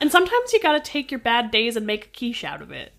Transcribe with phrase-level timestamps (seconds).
[0.00, 2.92] And sometimes you gotta take your bad days and make a quiche out of it.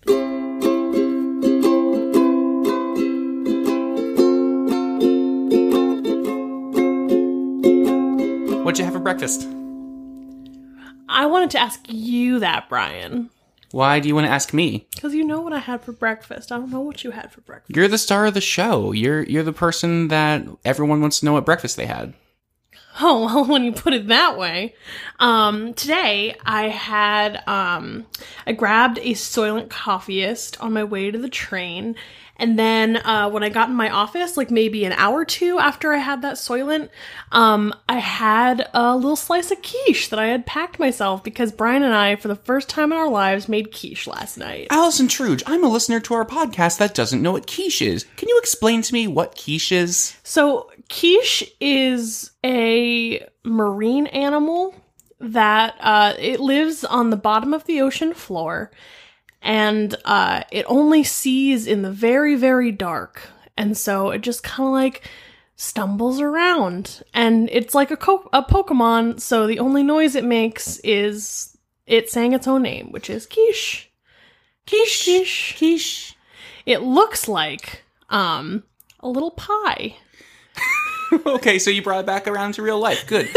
[8.64, 9.48] What'd you have for breakfast?
[11.08, 13.30] I wanted to ask you that, Brian.
[13.72, 14.86] Why do you want to ask me?
[14.94, 16.52] Because you know what I had for breakfast.
[16.52, 17.74] I don't know what you had for breakfast.
[17.74, 18.92] You're the star of the show.
[18.92, 22.14] You're you're the person that everyone wants to know what breakfast they had.
[23.00, 24.74] Oh, well, when you put it that way.
[25.18, 28.06] Um, today I had, um,
[28.46, 31.96] I grabbed a Soylent Coffiest on my way to the train.
[32.36, 35.58] And then, uh, when I got in my office, like maybe an hour or two
[35.58, 36.88] after I had that Soylent,
[37.30, 41.84] um, I had a little slice of quiche that I had packed myself because Brian
[41.84, 44.66] and I, for the first time in our lives, made quiche last night.
[44.70, 48.06] Allison Truge, I'm a listener to our podcast that doesn't know what quiche is.
[48.16, 50.16] Can you explain to me what quiche is?
[50.24, 54.74] So, quiche is a marine animal
[55.18, 58.70] that uh, it lives on the bottom of the ocean floor
[59.40, 63.28] and uh, it only sees in the very, very dark.
[63.56, 65.08] And so it just kind of like
[65.56, 67.02] stumbles around.
[67.12, 72.08] And it's like a, co- a Pokemon, so the only noise it makes is it
[72.08, 73.90] saying its own name, which is quiche.
[74.66, 75.56] Quiche, quiche.
[75.58, 76.16] Quiche.
[76.64, 78.62] It looks like um,
[79.00, 79.96] a little pie.
[81.26, 83.06] okay, so you brought it back around to real life.
[83.06, 83.28] Good.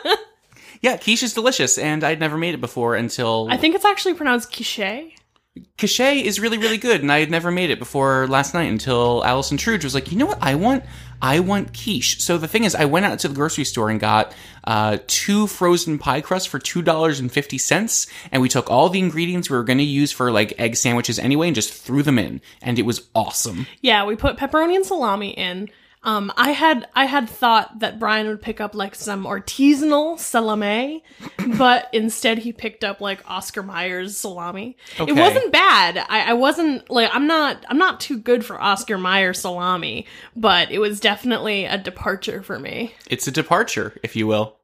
[0.82, 4.14] yeah, quiche is delicious, and I'd never made it before until I think it's actually
[4.14, 5.14] pronounced quiche.
[5.76, 9.24] Quiche is really, really good, and I had never made it before last night until
[9.24, 10.84] Allison Truge was like, you know what I want?
[11.20, 12.20] I want quiche.
[12.20, 14.32] So the thing is, I went out to the grocery store and got
[14.64, 18.88] uh, two frozen pie crusts for two dollars and fifty cents, and we took all
[18.88, 22.02] the ingredients we were going to use for like egg sandwiches anyway, and just threw
[22.02, 23.66] them in, and it was awesome.
[23.80, 25.68] Yeah, we put pepperoni and salami in.
[26.08, 31.04] Um, I had I had thought that Brian would pick up like some artisanal salami,
[31.58, 34.78] but instead he picked up like Oscar Myers salami.
[34.98, 35.12] Okay.
[35.12, 35.98] It wasn't bad.
[36.08, 40.70] I, I wasn't like I'm not I'm not too good for Oscar Myers salami, but
[40.70, 42.94] it was definitely a departure for me.
[43.10, 44.56] It's a departure, if you will.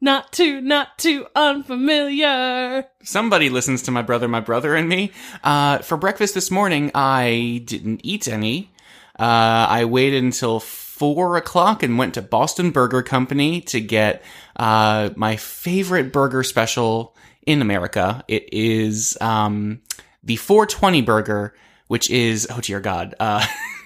[0.00, 2.84] Not too not too unfamiliar.
[3.04, 5.12] Somebody listens to my brother, my brother, and me.
[5.44, 8.72] Uh, for breakfast this morning, I didn't eat any.
[9.20, 14.22] Uh, I waited until four o'clock and went to Boston Burger Company to get
[14.56, 17.14] uh, my favorite burger special
[17.46, 18.24] in America.
[18.28, 19.82] It is um,
[20.24, 21.54] the 420 burger,
[21.88, 23.14] which is oh dear God.
[23.20, 23.46] Uh,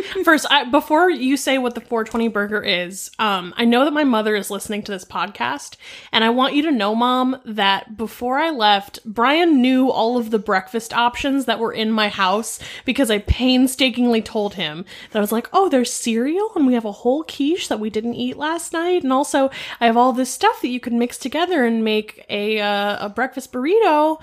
[0.24, 4.04] First, I, before you say what the 420 burger is, um, I know that my
[4.04, 5.76] mother is listening to this podcast,
[6.12, 10.30] and I want you to know, Mom, that before I left, Brian knew all of
[10.30, 15.20] the breakfast options that were in my house because I painstakingly told him that I
[15.20, 18.38] was like, oh, there's cereal, and we have a whole quiche that we didn't eat
[18.38, 21.84] last night, and also I have all this stuff that you can mix together and
[21.84, 24.20] make a uh, a breakfast burrito.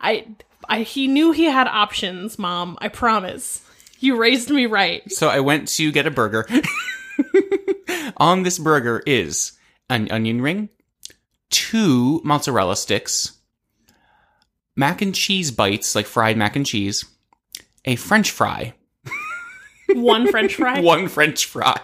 [0.00, 0.28] I,
[0.68, 2.78] I he knew he had options, Mom.
[2.80, 3.62] I promise.
[4.00, 5.10] You raised me right.
[5.12, 6.46] so I went to get a burger.
[8.16, 9.52] On this burger is
[9.88, 10.68] an onion ring,
[11.50, 13.38] two mozzarella sticks,
[14.76, 17.04] mac and cheese bites, like fried mac and cheese,
[17.84, 18.74] a french fry,
[19.94, 20.80] One French fry.
[20.82, 21.80] one french fry,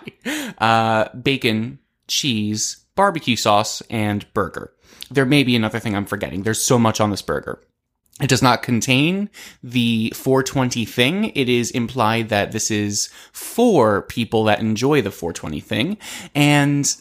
[0.58, 1.78] uh, bacon,
[2.08, 4.72] cheese, barbecue sauce, and burger.
[5.10, 6.42] There may be another thing I'm forgetting.
[6.42, 7.60] There's so much on this burger.
[8.20, 9.28] It does not contain
[9.62, 11.24] the 420 thing.
[11.34, 15.98] It is implied that this is for people that enjoy the 420 thing.
[16.34, 16.96] And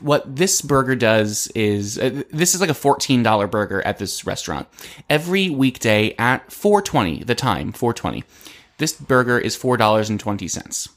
[0.00, 4.68] what this burger does is uh, this is like a $14 burger at this restaurant.
[5.08, 8.24] Every weekday at 420, the time, 420.
[8.76, 10.88] This burger is $4.20.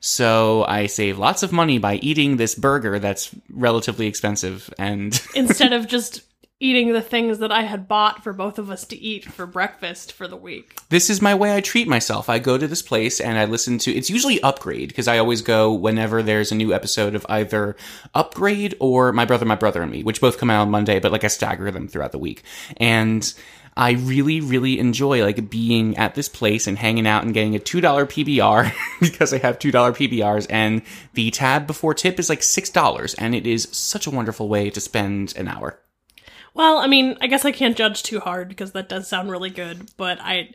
[0.00, 5.72] So I save lots of money by eating this burger that's relatively expensive and Instead
[5.72, 6.22] of just
[6.60, 10.12] eating the things that I had bought for both of us to eat for breakfast
[10.12, 10.76] for the week.
[10.88, 12.28] this is my way I treat myself.
[12.28, 15.42] I go to this place and I listen to it's usually Upgrade because I always
[15.42, 17.76] go whenever there's a new episode of either
[18.14, 21.12] Upgrade or My Brother, My Brother and Me, which both come out on Monday, but
[21.12, 22.42] like I stagger them throughout the week.
[22.78, 23.32] And
[23.76, 27.60] I really, really enjoy like being at this place and hanging out and getting a
[27.60, 30.82] $2 PBR because I have $2 PBRs and
[31.14, 34.80] the tab before tip is like $6 and it is such a wonderful way to
[34.80, 35.78] spend an hour.
[36.58, 39.48] Well, I mean, I guess I can't judge too hard because that does sound really
[39.48, 40.52] good, but I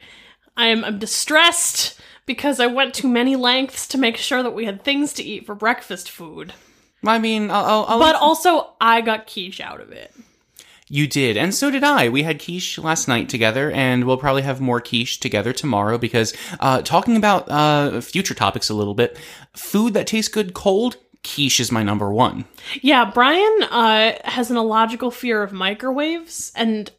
[0.57, 4.83] I'm I'm distressed because I went to many lengths to make sure that we had
[4.83, 6.53] things to eat for breakfast food.
[7.05, 10.13] I mean, I'll, I'll, I'll But also I got quiche out of it.
[10.89, 12.09] You did, and so did I.
[12.09, 16.33] We had quiche last night together, and we'll probably have more quiche together tomorrow because
[16.59, 19.17] uh, talking about uh, future topics a little bit,
[19.53, 22.45] food that tastes good cold quiche is my number one.
[22.81, 26.91] Yeah, Brian uh, has an illogical fear of microwaves and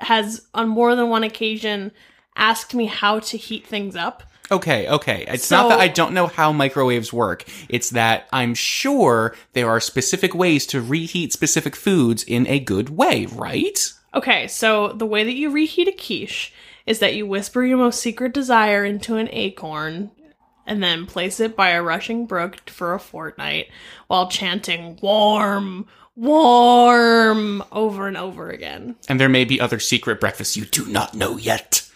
[0.00, 1.92] has, on more than one occasion,
[2.36, 4.22] asked me how to heat things up.
[4.50, 5.24] Okay, okay.
[5.26, 7.44] It's So- not that I don't know how microwaves work.
[7.68, 12.90] It's that I'm sure there are specific ways to reheat specific foods in a good
[12.90, 13.92] way, right?
[14.14, 16.52] Okay, so the way that you reheat a quiche
[16.86, 20.12] is that you whisper your most secret desire into an acorn
[20.66, 23.68] and then place it by a rushing brook for a fortnight
[24.08, 28.96] while chanting warm, warm over and over again.
[29.08, 31.88] And there may be other secret breakfasts you do not know yet.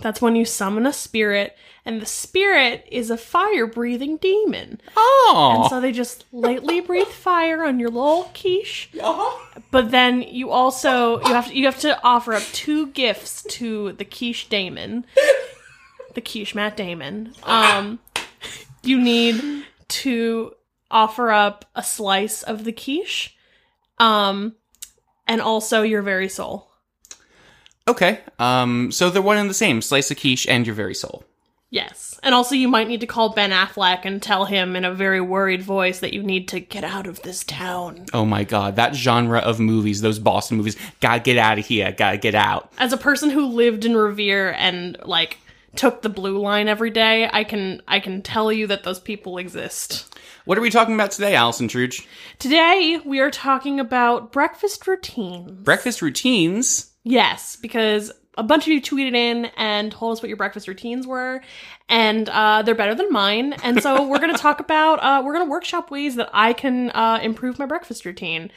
[0.00, 4.80] That's when you summon a spirit, and the spirit is a fire breathing demon.
[4.96, 5.56] Oh.
[5.56, 8.90] And so they just lightly breathe fire on your little quiche.
[9.00, 9.60] Uh-huh.
[9.70, 13.92] But then you also you have to, you have to offer up two gifts to
[13.92, 15.04] the quiche Damon,
[16.14, 17.34] the quiche Matt Damon.
[17.42, 17.98] Um,
[18.82, 20.52] you need to
[20.90, 23.36] offer up a slice of the quiche,
[23.98, 24.54] um,
[25.26, 26.70] and also your very soul.
[27.86, 28.20] Okay.
[28.38, 29.82] Um, so they're one and the same.
[29.82, 31.24] Slice of quiche and your very soul.
[31.72, 34.92] Yes, and also you might need to call Ben Affleck and tell him in a
[34.92, 38.06] very worried voice that you need to get out of this town.
[38.12, 41.92] Oh my god, that genre of movies, those Boston movies, gotta get out of here,
[41.92, 42.72] gotta get out.
[42.78, 45.38] as a person who lived in Revere and like
[45.76, 49.38] took the blue line every day, I can I can tell you that those people
[49.38, 50.18] exist.
[50.44, 52.06] What are we talking about today, Allison Truge?
[52.38, 55.50] Today we are talking about breakfast routines.
[55.62, 56.90] Breakfast routines.
[57.04, 61.06] yes, because a bunch of you tweeted in and told us what your breakfast routines
[61.06, 61.42] were,
[61.88, 63.52] and uh, they're better than mine.
[63.62, 66.52] And so we're going to talk about uh, we're going to workshop ways that I
[66.52, 68.50] can uh, improve my breakfast routine.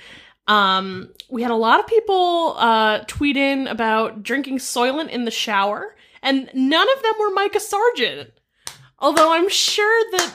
[0.47, 5.31] Um, we had a lot of people uh, tweet in about drinking Soylent in the
[5.31, 8.31] shower, and none of them were Micah Sargent.
[8.97, 10.31] Although I'm sure that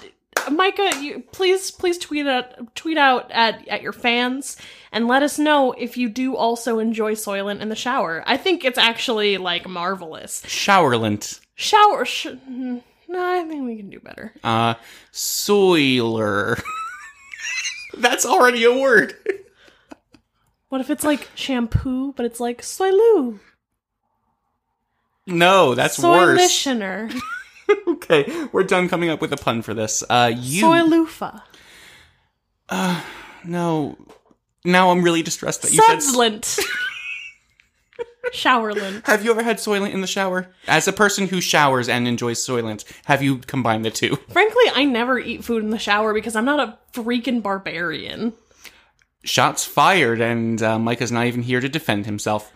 [0.52, 4.56] Micah, you, please please tweet out tweet out at at your fans
[4.92, 8.22] and let us know if you do also enjoy Soylent in the shower.
[8.26, 10.42] I think it's actually like marvelous.
[10.42, 11.40] Showerlint.
[11.56, 12.04] Shower.
[12.04, 14.34] Sh- mm, no, I think we can do better.
[14.44, 14.74] Uh,
[15.10, 16.58] soiler.
[17.96, 19.14] That's already a word.
[20.68, 23.40] What if it's like shampoo, but it's like Soilu?
[25.28, 26.40] No, that's worse.
[26.40, 27.14] Soylitioner.
[27.86, 30.02] Okay, we're done coming up with a pun for this.
[30.08, 30.64] Uh, you.
[30.64, 31.42] Soilufa.
[33.44, 33.98] no.
[34.64, 35.98] Now I'm really distressed that you said.
[35.98, 36.58] Sudslint.
[38.32, 39.06] Showerlint.
[39.06, 40.50] Have you ever had Soylent in the shower?
[40.66, 44.16] As a person who showers and enjoys Soylent, have you combined the two?
[44.30, 48.32] Frankly, I never eat food in the shower because I'm not a freaking barbarian.
[49.24, 52.52] Shots fired, and uh, Micah's not even here to defend himself.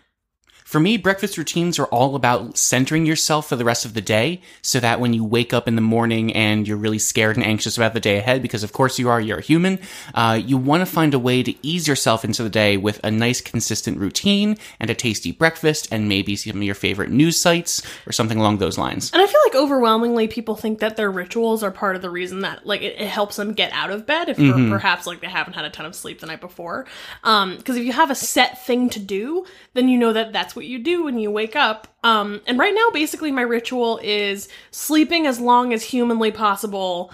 [0.73, 4.41] For me, breakfast routines are all about centering yourself for the rest of the day
[4.63, 7.77] so that when you wake up in the morning and you're really scared and anxious
[7.77, 9.79] about the day ahead, because of course you are, you're a human,
[10.15, 13.11] uh, you want to find a way to ease yourself into the day with a
[13.11, 17.83] nice, consistent routine and a tasty breakfast and maybe some of your favorite news sites
[18.07, 19.13] or something along those lines.
[19.13, 22.41] And I feel like overwhelmingly people think that their rituals are part of the reason
[22.41, 25.27] that like it, it helps them get out of bed if per- perhaps like they
[25.27, 26.87] haven't had a ton of sleep the night before.
[27.25, 30.57] Um because if you have a set thing to do, then you know that that's
[30.57, 31.89] what you do when you wake up.
[32.03, 37.13] Um and right now basically my ritual is sleeping as long as humanly possible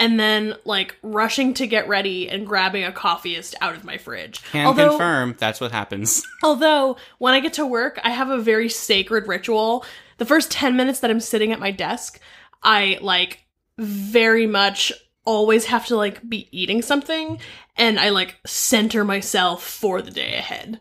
[0.00, 4.42] and then like rushing to get ready and grabbing a Coffiest out of my fridge.
[4.50, 6.26] Can confirm that's what happens.
[6.42, 9.84] Although, when I get to work, I have a very sacred ritual.
[10.16, 12.18] The first 10 minutes that I'm sitting at my desk,
[12.62, 13.44] I like
[13.78, 14.90] very much
[15.26, 17.38] always have to like be eating something
[17.76, 20.80] and I like center myself for the day ahead.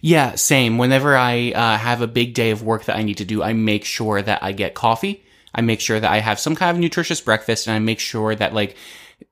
[0.00, 0.78] Yeah, same.
[0.78, 3.52] Whenever I uh, have a big day of work that I need to do, I
[3.52, 5.24] make sure that I get coffee.
[5.54, 8.34] I make sure that I have some kind of nutritious breakfast, and I make sure
[8.34, 8.76] that like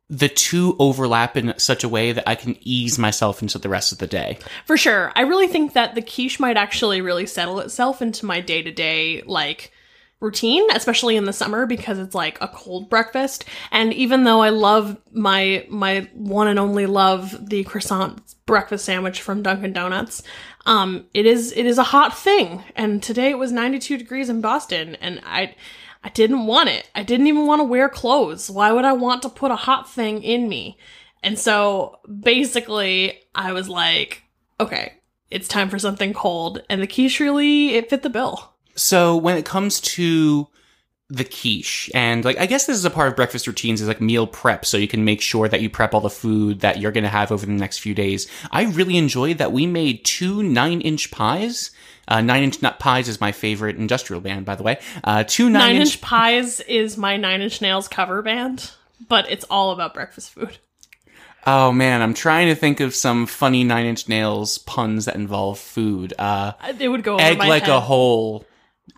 [0.08, 3.92] the two overlap in such a way that I can ease myself into the rest
[3.92, 4.38] of the day.
[4.66, 5.10] For sure.
[5.16, 8.70] I really think that the quiche might actually really settle itself into my day to
[8.70, 9.72] day, like,
[10.22, 13.44] routine, especially in the summer because it's like a cold breakfast.
[13.70, 19.20] And even though I love my, my one and only love, the croissant breakfast sandwich
[19.20, 20.22] from Dunkin' Donuts,
[20.64, 22.62] um, it is, it is a hot thing.
[22.76, 25.54] And today it was 92 degrees in Boston and I,
[26.04, 26.88] I didn't want it.
[26.94, 28.48] I didn't even want to wear clothes.
[28.48, 30.78] Why would I want to put a hot thing in me?
[31.22, 34.22] And so basically, I was like,
[34.58, 34.94] okay,
[35.30, 36.62] it's time for something cold.
[36.68, 38.51] And the quiche really, it fit the bill.
[38.74, 40.48] So when it comes to
[41.08, 44.00] the quiche and like I guess this is a part of breakfast routines is like
[44.00, 46.90] meal prep so you can make sure that you prep all the food that you're
[46.92, 48.26] going to have over the next few days.
[48.50, 51.70] I really enjoyed that we made two 9-inch pies.
[52.08, 54.78] Uh, 9-inch nut pies is my favorite industrial band by the way.
[55.04, 58.70] Uh two 9-inch Inch Pies is my Nine Inch Nails cover band.
[59.06, 60.56] but it's all about breakfast food.
[61.46, 65.58] Oh man, I'm trying to think of some funny Nine Inch Nails puns that involve
[65.58, 66.14] food.
[66.18, 67.70] Uh, It would go egg like head.
[67.72, 68.46] a hole,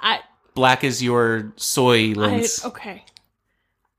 [0.01, 0.21] I,
[0.55, 3.05] black as your soy I okay.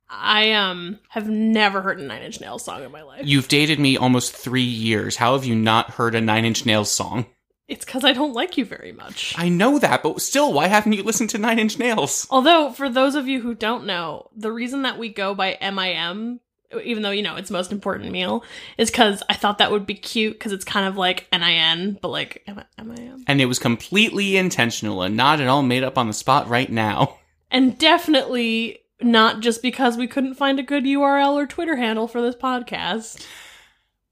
[0.10, 3.22] I um have never heard a Nine Inch Nails song in my life.
[3.26, 5.18] You've dated me almost three years.
[5.18, 7.26] How have you not heard a Nine Inch Nails song?
[7.68, 9.34] It's because I don't like you very much.
[9.38, 12.28] I know that, but still, why haven't you listened to Nine Inch Nails?
[12.30, 16.42] Although, for those of you who don't know, the reason that we go by MIM,
[16.84, 18.44] even though, you know, it's most important meal,
[18.78, 22.10] is because I thought that would be cute because it's kind of like NIN, but
[22.10, 23.24] like M- MIM.
[23.28, 26.72] And it was completely intentional and not at all made up on the spot right
[26.72, 27.18] now.
[27.52, 32.22] And definitely not just because we couldn't find a good URL or Twitter handle for
[32.22, 33.26] this podcast.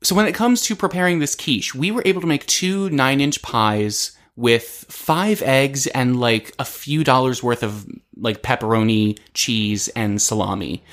[0.02, 3.20] So when it comes to preparing this quiche, we were able to make two nine
[3.20, 9.88] inch pies with five eggs and like a few dollars worth of like pepperoni, cheese,
[9.90, 10.84] and salami.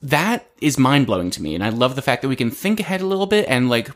[0.00, 1.54] That is mind blowing to me.
[1.54, 3.90] And I love the fact that we can think ahead a little bit and like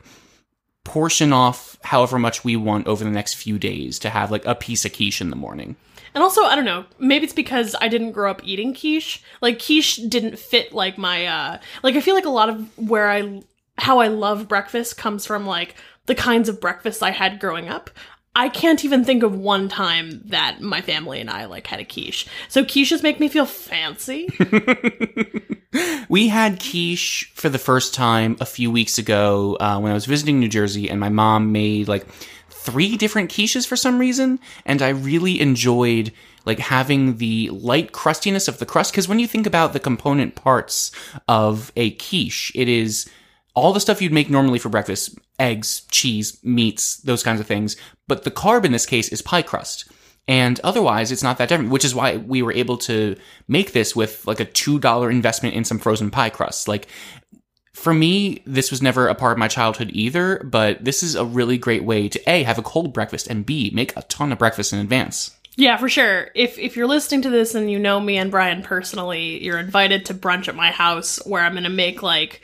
[0.85, 4.55] portion off however much we want over the next few days to have like a
[4.55, 5.77] piece of quiche in the morning.
[6.15, 9.23] And also, I don't know, maybe it's because I didn't grow up eating quiche.
[9.41, 13.09] Like quiche didn't fit like my uh like I feel like a lot of where
[13.09, 13.43] I
[13.79, 17.91] how I love breakfast comes from like the kinds of breakfasts I had growing up.
[18.35, 21.85] I can't even think of one time that my family and I like had a
[21.85, 22.27] quiche.
[22.49, 24.29] So quiches make me feel fancy.
[26.09, 30.07] We had quiche for the first time a few weeks ago uh, when I was
[30.07, 32.07] visiting New Jersey, and my mom made like
[32.51, 36.13] three different quiches for some reason, and I really enjoyed
[36.45, 38.93] like having the light crustiness of the crust.
[38.93, 40.93] Because when you think about the component parts
[41.29, 43.09] of a quiche, it is
[43.55, 47.77] all the stuff you'd make normally for breakfast eggs, cheese, meats, those kinds of things.
[48.07, 49.91] But the carb in this case is pie crust.
[50.29, 53.17] And otherwise, it's not that different, which is why we were able to
[53.49, 56.69] make this with like a $2 investment in some frozen pie crusts.
[56.69, 56.87] Like,
[57.75, 61.25] for me, this was never a part of my childhood either, but this is a
[61.25, 64.39] really great way to A, have a cold breakfast, and B, make a ton of
[64.39, 65.37] breakfast in advance.
[65.57, 66.29] yeah, for sure.
[66.35, 70.07] If if you're listening to this and you know me and Brian personally, you're invited
[70.07, 72.43] to brunch at my house where I'm gonna make like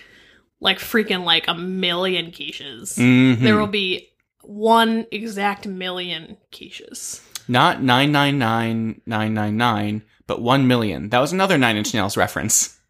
[0.61, 2.99] like freaking like a million quiches.
[2.99, 3.41] Mhm.
[3.41, 4.09] There will be
[4.43, 7.21] one exact million quiches.
[7.49, 11.09] Not 999999, but 1 million.
[11.09, 12.79] That was another Nine Inch Nails reference.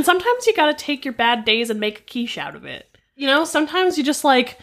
[0.00, 2.96] And sometimes you gotta take your bad days and make a quiche out of it.
[3.16, 4.58] You know, sometimes you just like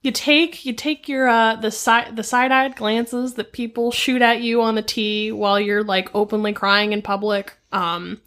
[0.00, 4.40] you take you take your uh the side the side-eyed glances that people shoot at
[4.40, 7.54] you on the T while you're like openly crying in public.
[7.70, 8.22] Um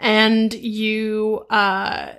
[0.00, 2.14] and you uh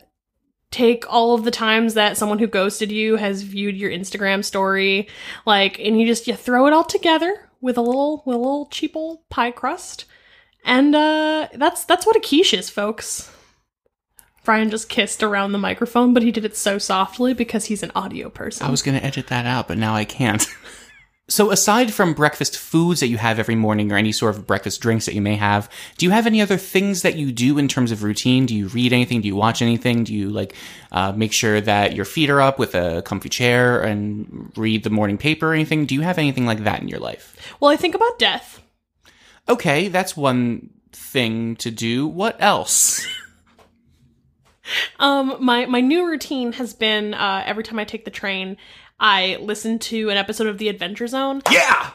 [0.71, 5.07] take all of the times that someone who ghosted you has viewed your Instagram story,
[5.45, 8.67] like, and you just you throw it all together with a little with a little
[8.67, 10.05] cheap old pie crust,
[10.65, 13.31] and uh, that's that's what a quiche is, folks.
[14.43, 17.91] Brian just kissed around the microphone, but he did it so softly because he's an
[17.93, 18.65] audio person.
[18.65, 20.43] I was going to edit that out, but now I can't.
[21.31, 24.81] so, aside from breakfast foods that you have every morning or any sort of breakfast
[24.81, 27.69] drinks that you may have, do you have any other things that you do in
[27.69, 28.45] terms of routine?
[28.45, 29.21] Do you read anything?
[29.21, 30.03] Do you watch anything?
[30.03, 30.53] Do you like
[30.91, 34.89] uh, make sure that your feet are up with a comfy chair and read the
[34.89, 35.85] morning paper or anything?
[35.85, 37.55] Do you have anything like that in your life?
[37.61, 38.61] well, I think about death.
[39.47, 42.07] Okay, that's one thing to do.
[42.07, 43.07] What else?
[44.99, 48.57] Um, my my new routine has been uh, every time I take the train,
[49.01, 51.41] I listen to an episode of The Adventure Zone.
[51.51, 51.91] yeah!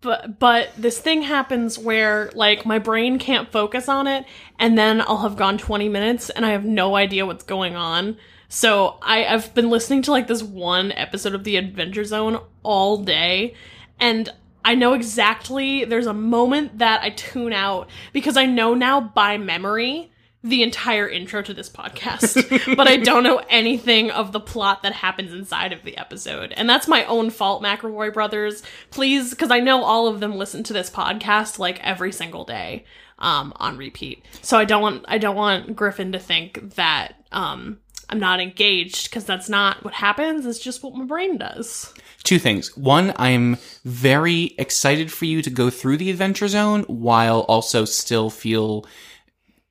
[0.00, 4.24] but but this thing happens where like my brain can't focus on it
[4.58, 8.16] and then i'll have gone 20 minutes and i have no idea what's going on
[8.48, 12.98] so I, i've been listening to like this one episode of the adventure zone all
[12.98, 13.54] day
[13.98, 14.32] and
[14.64, 19.36] i know exactly there's a moment that i tune out because i know now by
[19.36, 24.82] memory the entire intro to this podcast, but I don't know anything of the plot
[24.82, 26.52] that happens inside of the episode.
[26.56, 28.62] And that's my own fault, McElroy brothers.
[28.90, 32.84] Please, because I know all of them listen to this podcast like every single day
[33.18, 34.24] um, on repeat.
[34.42, 39.10] So I don't want I don't want Griffin to think that um, I'm not engaged
[39.10, 40.46] because that's not what happens.
[40.46, 41.92] It's just what my brain does.
[42.22, 42.76] Two things.
[42.76, 48.30] One, I'm very excited for you to go through the adventure zone while also still
[48.30, 48.86] feel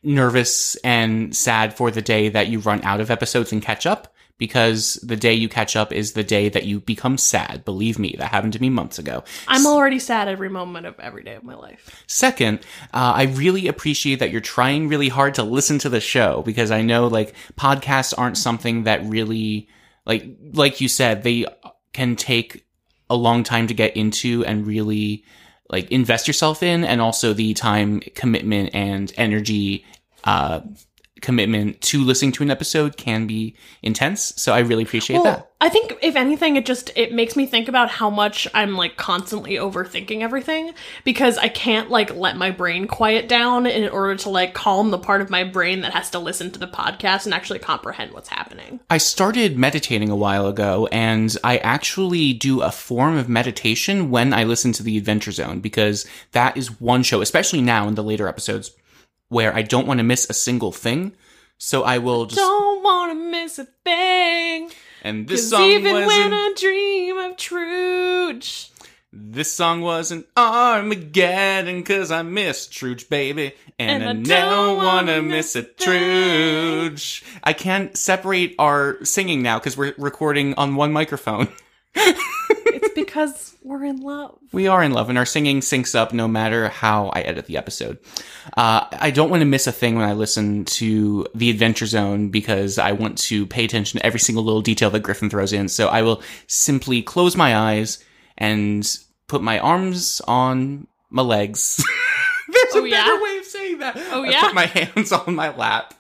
[0.08, 4.14] nervous and sad for the day that you run out of episodes and catch up
[4.38, 7.66] because the day you catch up is the day that you become sad.
[7.66, 9.24] Believe me, that happened to me months ago.
[9.48, 12.04] I'm already sad every moment of every day of my life.
[12.08, 12.60] Second,
[12.94, 16.72] uh, I really appreciate that you're trying really hard to listen to the show because
[16.72, 19.68] I know like podcasts aren't something that really
[20.06, 21.46] like like you said they
[21.94, 22.66] can take
[23.10, 25.26] a long time to get into and really
[25.70, 29.86] like invest yourself in and also the time commitment and energy
[30.28, 30.62] uh
[31.20, 35.70] commitment to listening to an episode can be intense so i really appreciate that I
[35.70, 39.56] think if anything, it just it makes me think about how much I'm like constantly
[39.56, 44.54] overthinking everything because I can't like let my brain quiet down in order to like
[44.54, 47.58] calm the part of my brain that has to listen to the podcast and actually
[47.58, 48.82] comprehend what's happening.
[48.92, 54.34] I started meditating a while ago and I actually do a form of meditation when
[54.34, 58.04] I listen to the Adventure Zone because that is one show, especially now in the
[58.04, 58.76] later episodes,
[59.30, 61.14] where I don't want to miss a single thing.
[61.58, 62.38] So I will just.
[62.40, 64.70] Don't want to miss a thing.
[65.04, 66.34] And this 'Cause song even when wasn't.
[66.34, 68.70] I dream of Truge.
[69.14, 73.54] This song wasn't Armageddon because I miss Truge, baby.
[73.80, 75.88] And, And I, I never don't want to miss a miss a thing.
[76.92, 77.24] Truge.
[77.44, 81.48] I can't separate our singing now because we're recording on one microphone.
[82.78, 84.38] It's because we're in love.
[84.52, 87.58] We are in love, and our singing syncs up no matter how I edit the
[87.58, 87.98] episode.
[88.56, 92.30] Uh, I don't want to miss a thing when I listen to The Adventure Zone
[92.30, 95.68] because I want to pay attention to every single little detail that Griffin throws in.
[95.70, 98.04] So I will simply close my eyes
[98.38, 98.88] and
[99.28, 101.84] put my arms on my legs.
[102.50, 103.04] There's Oh, a yeah?
[103.06, 103.98] better way of saying that.
[104.12, 104.42] Oh, I yeah?
[104.42, 105.94] put my hands on my lap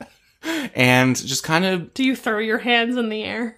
[0.76, 3.58] and just kind of Do you throw your hands in the air?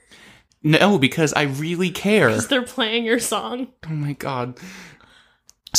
[0.64, 2.28] No, because I really care.
[2.28, 3.68] Because they're playing your song.
[3.88, 4.60] Oh my god.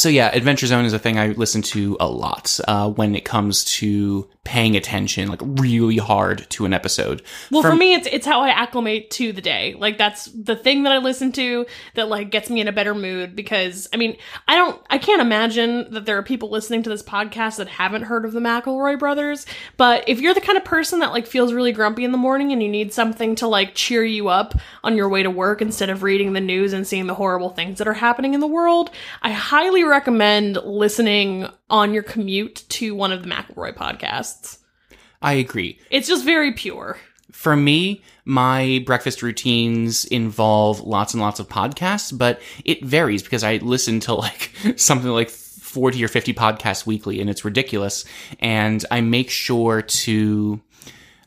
[0.00, 3.26] So yeah, Adventure Zone is a thing I listen to a lot uh, when it
[3.26, 7.23] comes to paying attention, like really hard to an episode.
[7.50, 9.75] Well, for me, it's it's how I acclimate to the day.
[9.78, 11.66] Like that's the thing that I listen to
[11.97, 13.37] that like gets me in a better mood.
[13.37, 14.16] Because I mean,
[14.49, 18.04] I don't, I can't imagine that there are people listening to this podcast that haven't
[18.04, 19.45] heard of the McElroy brothers.
[19.76, 22.52] But if you're the kind of person that like feels really grumpy in the morning
[22.52, 25.90] and you need something to like cheer you up on your way to work instead
[25.90, 28.90] of reading the news and seeing the horrible things that are happening in the world,
[29.21, 34.59] I highly recommend listening on your commute to one of the McElroy podcasts.
[35.20, 35.78] I agree.
[35.90, 36.99] It's just very pure.
[37.32, 43.44] For me, my breakfast routines involve lots and lots of podcasts, but it varies because
[43.44, 48.05] I listen to like something like 40 or 50 podcasts weekly and it's ridiculous.
[48.40, 50.61] And I make sure to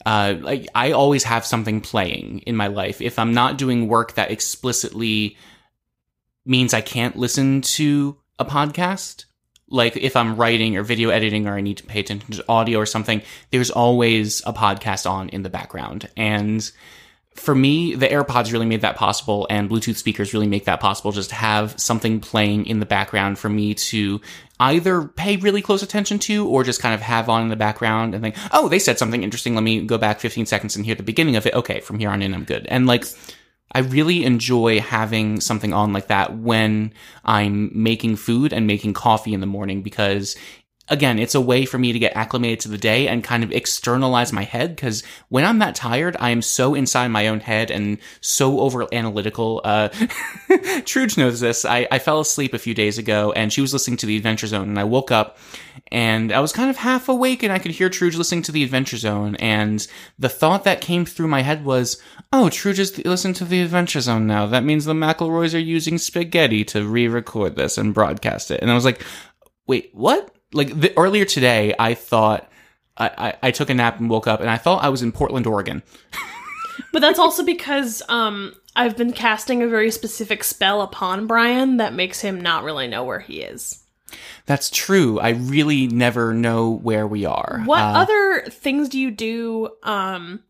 [0.06, 3.02] uh, like I always have something playing in my life.
[3.02, 5.38] If I'm not doing work that explicitly
[6.46, 9.26] means I can't listen to a podcast,
[9.70, 12.80] like if I'm writing or video editing or I need to pay attention to audio
[12.80, 16.10] or something, there's always a podcast on in the background.
[16.16, 16.70] And
[17.36, 21.12] for me, the AirPods really made that possible and Bluetooth speakers really make that possible.
[21.12, 24.22] Just have something playing in the background for me to
[24.60, 28.14] either pay really close attention to or just kind of have on in the background
[28.14, 29.56] and think, oh, they said something interesting.
[29.56, 31.56] Let me go back 15 seconds and hear the beginning of it.
[31.56, 32.68] Okay, from here on in, I'm good.
[32.68, 33.06] And like,
[33.72, 36.94] I really enjoy having something on like that when
[37.26, 40.36] I'm making food and making coffee in the morning because
[40.90, 43.52] again, it's a way for me to get acclimated to the day and kind of
[43.52, 47.72] externalize my head because when I'm that tired, I am so inside my own head
[47.72, 49.62] and so over analytical.
[49.64, 49.90] Uh,
[50.84, 51.64] Truge knows this.
[51.64, 54.48] I, I fell asleep a few days ago and she was listening to the Adventure
[54.48, 55.38] Zone and I woke up
[55.90, 58.64] and I was kind of half awake and I could hear Truge listening to the
[58.64, 59.88] Adventure Zone and
[60.20, 62.02] the thought that came through my head was,
[62.34, 64.48] oh, Truge is listening to the Adventure Zone now.
[64.48, 68.60] That means the McElroys are using spaghetti to re-record this and broadcast it.
[68.62, 69.02] And I was like,
[69.66, 70.33] wait, what?
[70.54, 72.50] Like the, earlier today, I thought
[72.98, 75.12] I, I, I took a nap and woke up and I thought I was in
[75.12, 75.84] Portland, Oregon.
[76.92, 81.94] But that's also because um I've been casting a very specific spell upon Brian that
[81.94, 83.84] makes him not really know where he is.
[84.48, 85.20] That's true.
[85.20, 87.62] I really never know where we are.
[87.66, 90.42] What Uh, other things do you do um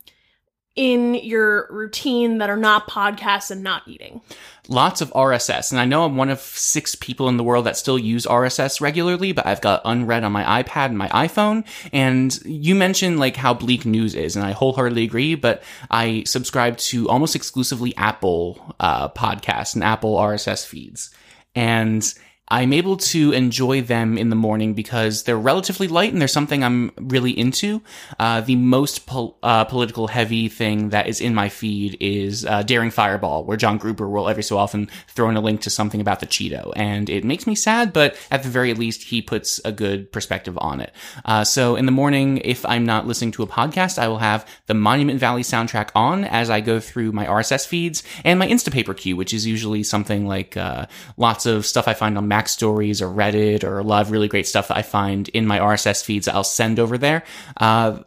[0.76, 4.22] in your routine that are not podcasts and not eating?
[4.70, 5.72] lots of RSS.
[5.72, 8.80] And I know I'm one of six people in the world that still use RSS
[8.80, 11.66] regularly, but I've got unread on my iPad and my iPhone.
[11.92, 16.78] And you mentioned like how bleak news is, and I wholeheartedly agree, but I subscribe
[16.78, 21.14] to almost exclusively Apple uh, podcasts and Apple RSS feeds.
[21.56, 22.14] And
[22.50, 26.62] I'm able to enjoy them in the morning because they're relatively light and they're something
[26.62, 27.82] I'm really into.
[28.20, 32.62] Uh, the most pol- uh, political heavy thing that is in my feed is uh,
[32.64, 36.02] Daring Fireball, where John Gruber will every so often throw in a link to something
[36.02, 36.74] about the Cheeto.
[36.76, 40.58] And it makes me sad, but at the very least, he puts a good perspective
[40.60, 40.94] on it.
[41.24, 44.46] Uh, so in the morning, if I'm not listening to a podcast, I will have
[44.68, 48.96] the Monument Valley soundtrack on as I go through my RSS feeds and my Instapaper
[48.96, 53.08] queue, which is usually something like uh, lots of stuff I find on MacStories or
[53.08, 56.28] Reddit or a lot of really great stuff that I find in my RSS feeds
[56.28, 57.24] I'll send over there.
[57.58, 58.00] Uh,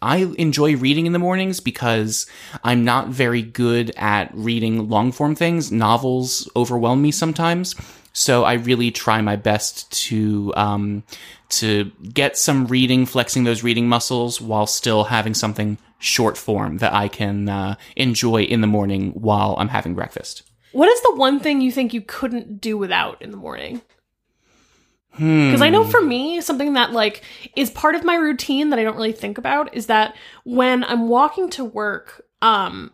[0.00, 2.26] I enjoy reading in the mornings because
[2.64, 5.70] I'm not very good at reading long form things.
[5.70, 7.74] Novels overwhelm me sometimes.
[8.12, 11.02] So I really try my best to um,
[11.50, 16.92] to get some reading, flexing those reading muscles while still having something short form that
[16.92, 20.42] I can uh, enjoy in the morning while I'm having breakfast.
[20.72, 23.82] What is the one thing you think you couldn't do without in the morning?
[25.12, 25.48] Hmm.
[25.48, 27.22] Because I know for me, something that like
[27.54, 31.08] is part of my routine that I don't really think about is that when I'm
[31.08, 32.92] walking to work, um,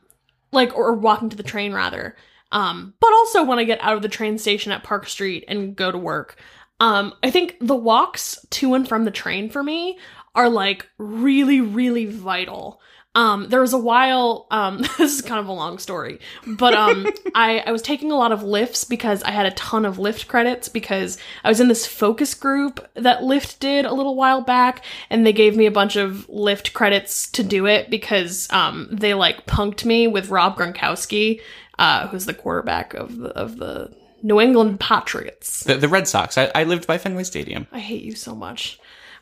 [0.50, 2.16] like or walking to the train rather,
[2.50, 5.76] um, but also when I get out of the train station at Park Street and
[5.76, 6.40] go to work,
[6.80, 9.98] um, I think the walks to and from the train for me
[10.34, 12.80] are like really, really vital.
[13.18, 17.04] Um, there was a while, um, this is kind of a long story, but um,
[17.34, 20.28] I, I was taking a lot of Lyfts because I had a ton of Lyft
[20.28, 24.84] credits because I was in this focus group that Lyft did a little while back,
[25.10, 29.14] and they gave me a bunch of Lyft credits to do it because um, they
[29.14, 31.40] like punked me with Rob Gronkowski,
[31.76, 35.64] uh, who's the quarterback of the, of the New England Patriots.
[35.64, 36.38] The, the Red Sox.
[36.38, 37.66] I, I lived by Fenway Stadium.
[37.72, 38.78] I hate you so much.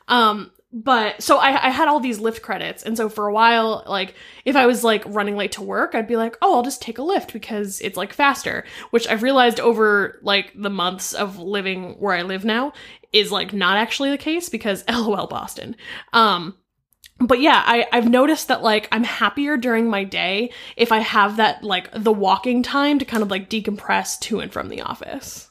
[0.06, 3.82] Um, but so I, I had all these Lyft credits, and so for a while,
[3.86, 6.82] like if I was like running late to work, I'd be like, oh, I'll just
[6.82, 8.62] take a Lyft because it's like faster.
[8.90, 12.74] Which I've realized over like the months of living where I live now
[13.10, 15.76] is like not actually the case because LOL Boston.
[16.12, 16.58] Um,
[17.20, 21.38] but yeah, I, I've noticed that like I'm happier during my day if I have
[21.38, 25.45] that like the walking time to kind of like decompress to and from the office.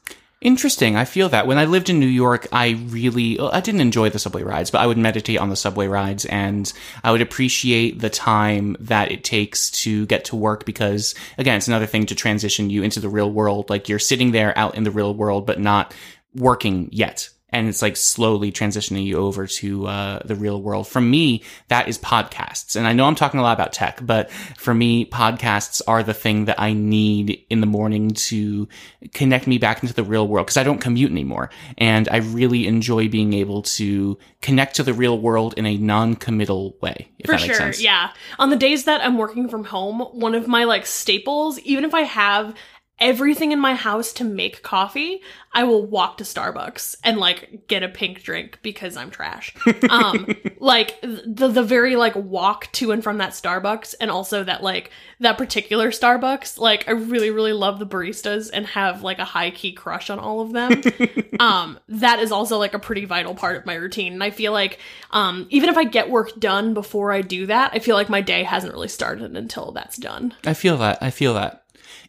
[0.46, 0.96] Interesting.
[0.96, 4.20] I feel that when I lived in New York, I really I didn't enjoy the
[4.20, 6.72] subway rides, but I would meditate on the subway rides and
[7.04, 11.68] I would appreciate the time that it takes to get to work because again, it's
[11.68, 13.72] another thing to transition you into the real world.
[13.72, 15.96] Like you're sitting there out in the real world but not
[16.36, 20.88] working yet and it's like slowly transitioning you over to uh, the real world.
[20.88, 22.76] For me, that is podcasts.
[22.76, 26.14] And I know I'm talking a lot about tech, but for me, podcasts are the
[26.14, 28.68] thing that I need in the morning to
[29.14, 31.50] connect me back into the real world because I don't commute anymore.
[31.78, 36.78] And I really enjoy being able to connect to the real world in a non-committal
[36.82, 37.10] way.
[37.20, 37.82] If For sure, sense.
[37.82, 38.12] yeah.
[38.40, 41.94] On the days that I'm working from home, one of my like staples, even if
[41.94, 42.56] I have
[43.00, 45.22] everything in my house to make coffee,
[45.54, 49.54] I will walk to Starbucks and like get a pink drink because I'm trash.
[49.90, 50.28] Um
[50.60, 54.90] like the the very like walk to and from that Starbucks and also that like
[55.20, 59.52] that particular Starbucks, like I really really love the baristas and have like a high
[59.52, 60.82] key crush on all of them.
[61.40, 64.52] um that is also like a pretty vital part of my routine and I feel
[64.52, 64.80] like
[65.12, 68.22] um even if I get work done before I do that, I feel like my
[68.22, 70.34] day hasn't really started until that's done.
[70.46, 70.98] I feel that.
[71.02, 71.65] I feel that.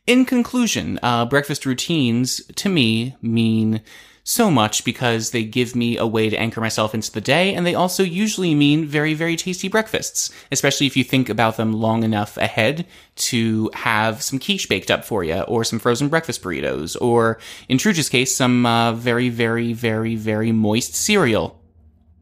[0.06, 3.80] In conclusion, uh, breakfast routines to me mean
[4.22, 7.66] so much because they give me a way to anchor myself into the day, and
[7.66, 12.04] they also usually mean very, very tasty breakfasts, especially if you think about them long
[12.04, 16.96] enough ahead to have some quiche baked up for you, or some frozen breakfast burritos,
[17.00, 17.38] or
[17.68, 21.60] in Truge's case, some uh, very, very, very, very moist cereal.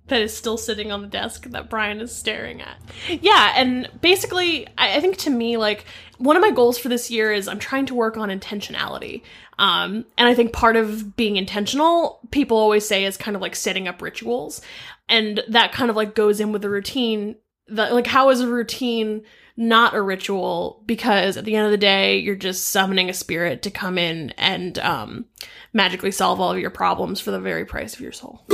[0.09, 2.77] That is still sitting on the desk that Brian is staring at.
[3.09, 5.87] Yeah, and basically, I, I think to me, like,
[6.19, 9.23] one of my goals for this year is I'm trying to work on intentionality.
[9.59, 13.57] Um, and I think part of being intentional, people always say, is kind of like
[13.57, 14.61] setting up rituals.
[15.09, 17.37] And that kind of like goes in with the routine.
[17.69, 19.23] That, like, how is a routine
[19.57, 20.83] not a ritual?
[20.87, 24.31] Because at the end of the day, you're just summoning a spirit to come in
[24.33, 25.25] and um,
[25.73, 28.45] magically solve all of your problems for the very price of your soul.